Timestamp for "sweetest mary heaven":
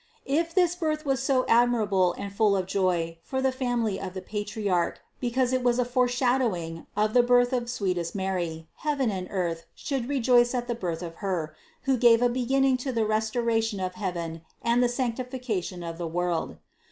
7.69-9.11